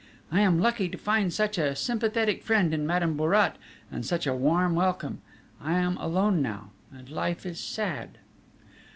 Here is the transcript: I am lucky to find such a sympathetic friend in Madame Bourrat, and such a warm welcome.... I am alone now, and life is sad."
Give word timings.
I 0.31 0.39
am 0.41 0.57
lucky 0.59 0.89
to 0.89 0.97
find 0.97 1.31
such 1.31 1.59
a 1.59 1.75
sympathetic 1.75 2.41
friend 2.41 2.73
in 2.73 2.87
Madame 2.87 3.15
Bourrat, 3.15 3.55
and 3.91 4.03
such 4.03 4.25
a 4.25 4.33
warm 4.33 4.73
welcome.... 4.73 5.21
I 5.63 5.73
am 5.73 5.95
alone 5.97 6.41
now, 6.41 6.71
and 6.91 7.07
life 7.07 7.45
is 7.45 7.59
sad." 7.59 8.17